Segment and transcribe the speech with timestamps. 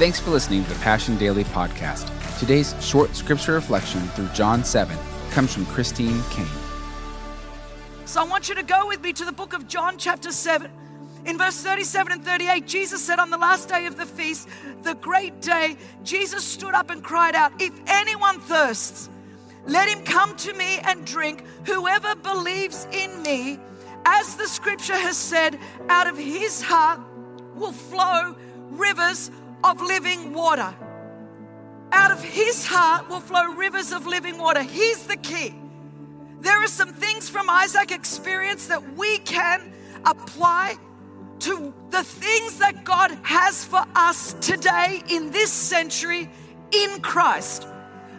[0.00, 2.08] Thanks for listening to the Passion Daily podcast.
[2.38, 4.96] Today's short scripture reflection through John 7
[5.30, 6.46] comes from Christine Caine.
[8.06, 10.70] So I want you to go with me to the book of John, chapter 7.
[11.26, 14.48] In verse 37 and 38, Jesus said, On the last day of the feast,
[14.84, 19.10] the great day, Jesus stood up and cried out, If anyone thirsts,
[19.66, 21.44] let him come to me and drink.
[21.66, 23.58] Whoever believes in me,
[24.06, 25.58] as the scripture has said,
[25.90, 27.00] out of his heart
[27.54, 28.34] will flow
[28.70, 29.30] rivers
[29.62, 30.74] of living water.
[31.92, 34.62] Out of his heart will flow rivers of living water.
[34.62, 35.54] Here's the key
[36.40, 39.72] there are some things from Isaac experience that we can
[40.06, 40.76] apply
[41.40, 46.30] to the things that God has for us today in this century
[46.72, 47.66] in Christ.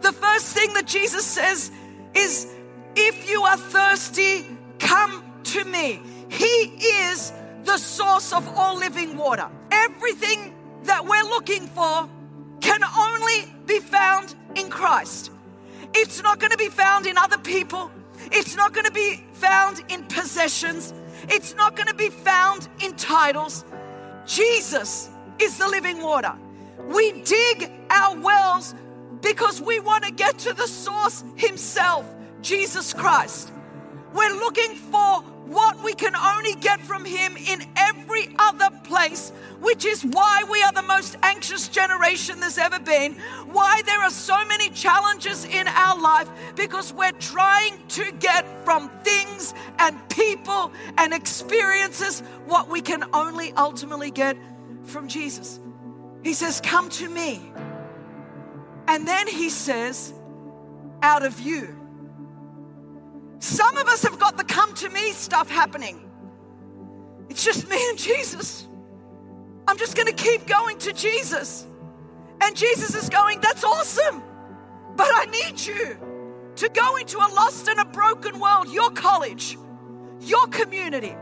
[0.00, 1.70] The first thing that Jesus says
[2.14, 2.46] is,
[2.94, 4.46] If you are thirsty,
[4.78, 6.00] come to me.
[6.30, 7.32] He is
[7.64, 9.48] the source of all living water.
[9.70, 10.54] Everything
[10.86, 12.08] that we're looking for
[12.60, 15.30] can only be found in Christ.
[15.94, 17.90] It's not going to be found in other people.
[18.32, 20.92] It's not going to be found in possessions.
[21.28, 23.64] It's not going to be found in titles.
[24.26, 26.34] Jesus is the living water.
[26.88, 28.74] We dig our wells
[29.20, 32.06] because we want to get to the source Himself,
[32.42, 33.52] Jesus Christ.
[34.12, 39.30] We're looking for what we can only get from Him in every other place,
[39.60, 43.14] which is why we are the most anxious generation there's ever been,
[43.52, 48.88] why there are so many challenges in our life, because we're trying to get from
[49.02, 54.36] things and people and experiences what we can only ultimately get
[54.84, 55.60] from Jesus.
[56.22, 57.40] He says, Come to me.
[58.88, 60.12] And then He says,
[61.02, 61.85] Out of you
[63.38, 66.10] some of us have got the come to me stuff happening.
[67.28, 68.66] It's just me and Jesus.
[69.68, 71.66] I'm just going to keep going to Jesus.
[72.40, 74.22] And Jesus is going, That's awesome.
[74.96, 75.96] But I need you
[76.56, 79.58] to go into a lost and a broken world, your college,
[80.20, 81.14] your community.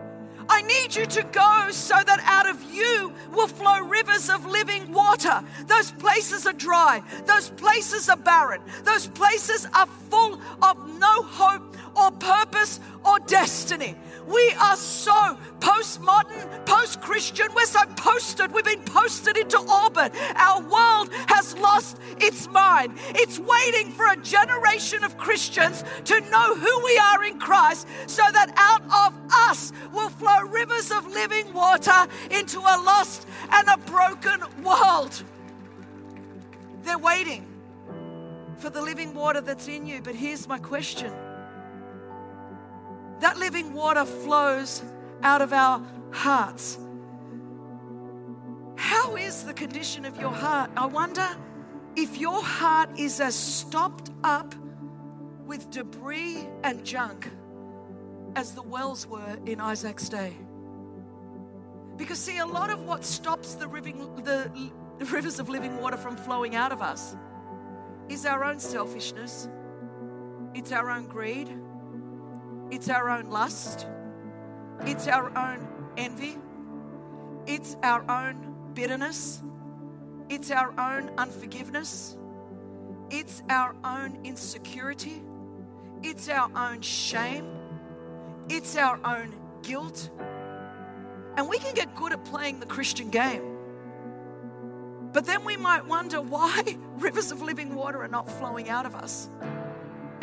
[0.48, 4.92] I need you to go so that out of you will flow rivers of living
[4.92, 5.42] water.
[5.66, 7.02] Those places are dry.
[7.26, 8.60] Those places are barren.
[8.84, 11.00] Those places are full of
[13.76, 13.98] destiny.
[14.26, 17.46] We are so postmodern, post Christian.
[17.54, 18.52] We're so posted.
[18.52, 20.12] We've been posted into orbit.
[20.36, 22.98] Our world has lost its mind.
[23.10, 28.22] It's waiting for a generation of Christians to know who we are in Christ so
[28.32, 33.76] that out of us will flow rivers of living water into a lost and a
[33.78, 35.22] broken world.
[36.82, 37.46] They're waiting
[38.58, 40.00] for the living water that's in you.
[40.02, 41.12] But here's my question
[43.20, 44.82] that living water flows
[45.22, 46.78] out of our hearts.
[48.76, 50.70] How is the condition of your heart?
[50.76, 51.26] I wonder
[51.96, 54.54] if your heart is as stopped up
[55.46, 57.30] with debris and junk
[58.36, 60.36] as the wells were in Isaac's day.
[61.96, 64.50] Because, see, a lot of what stops the, riving, the,
[65.06, 67.16] rivers of living water from flowing out of us
[68.08, 69.48] is our own selfishness,
[70.54, 71.48] it's our own greed,
[72.70, 73.86] it's our own lust,
[74.80, 75.66] it's our own
[75.96, 76.36] envy,
[77.46, 79.40] it's our own bitterness,
[80.28, 82.16] it's our own unforgiveness,
[83.10, 85.22] it's our own insecurity,
[86.02, 87.46] it's our own shame,
[88.48, 90.10] it's our own guilt.
[91.36, 93.42] And we can get good at playing the Christian game.
[95.12, 98.94] But then we might wonder why rivers of living water are not flowing out of
[98.94, 99.28] us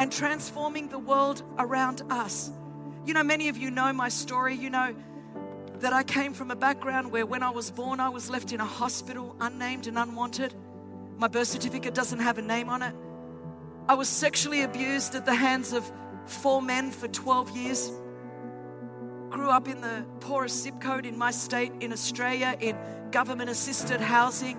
[0.01, 2.50] and transforming the world around us.
[3.06, 4.56] You know, many of you know my story.
[4.56, 4.95] You know
[5.75, 8.59] that I came from a background where when I was born, I was left in
[8.59, 10.56] a hospital, unnamed and unwanted.
[11.17, 12.95] My birth certificate doesn't have a name on it.
[13.88, 15.91] I was sexually abused at the hands of
[16.25, 17.91] four men for 12 years.
[19.29, 22.75] Grew up in the poorest zip code in my state in Australia in
[23.11, 24.58] government assisted housing.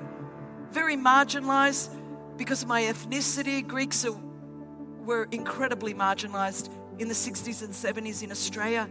[0.70, 1.90] Very marginalized
[2.37, 3.66] because of my ethnicity.
[3.66, 4.14] Greeks are
[5.04, 8.88] were incredibly marginalized in the 60s and 70s in Australia.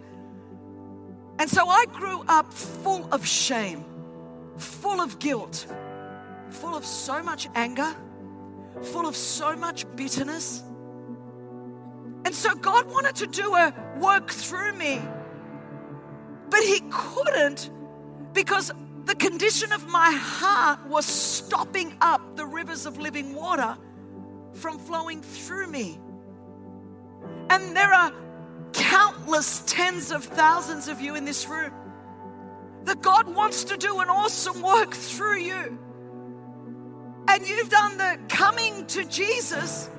[1.40, 3.84] And so I grew up full of shame,
[4.58, 5.66] full of guilt,
[6.50, 7.96] full of so much anger,
[8.84, 10.63] full of so much bitterness.
[12.25, 15.02] And so God wanted to do a work through me,
[16.50, 17.72] but He couldn't
[18.34, 18.72] because
[19.06, 23.78] the condition of my heart was stopping up the rivers of living water
[24.53, 26.00] from flowing through me.
[27.50, 28.12] And there are
[28.74, 31.71] countless tens of thousands of you in this room
[32.86, 35.80] that God wants to do an awesome work through you.
[37.27, 39.89] and you've done the coming to Jesus,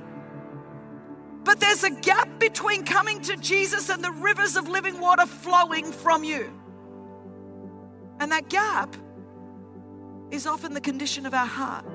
[1.44, 5.93] but there's a gap between coming to Jesus and the rivers of living water flowing
[5.93, 6.52] from you.
[8.20, 8.96] And that gap
[10.31, 11.87] is often the condition of our heart.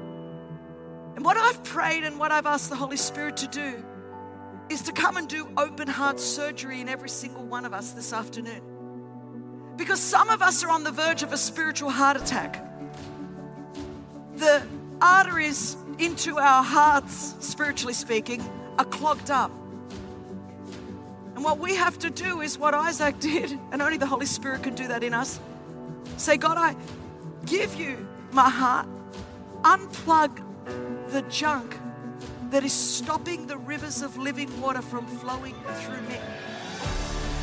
[1.17, 3.83] And what I've prayed and what I've asked the Holy Spirit to do
[4.69, 8.13] is to come and do open heart surgery in every single one of us this
[8.13, 8.61] afternoon.
[9.77, 12.63] Because some of us are on the verge of a spiritual heart attack.
[14.35, 14.61] The
[15.01, 18.47] arteries into our hearts, spiritually speaking,
[18.77, 19.49] are clogged up.
[21.33, 24.61] And what we have to do is what Isaac did, and only the Holy Spirit
[24.61, 25.39] can do that in us.
[26.17, 26.75] Say, God, I
[27.47, 28.87] give you my heart.
[29.63, 30.43] Unplug
[31.09, 31.77] the junk
[32.49, 36.17] that is stopping the rivers of living water from flowing through me.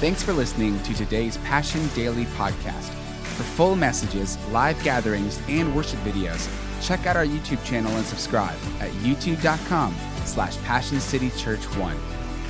[0.00, 2.90] Thanks for listening to today's Passion Daily podcast.
[3.36, 6.48] For full messages, live gatherings, and worship videos,
[6.86, 11.92] check out our YouTube channel and subscribe at youtube.com slash passioncitychurch1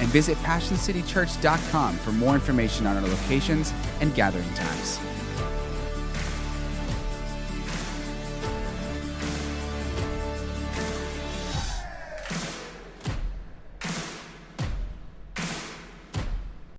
[0.00, 4.98] and visit passioncitychurch.com for more information on our locations and gathering times.